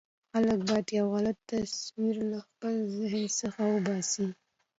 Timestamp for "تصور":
1.49-2.15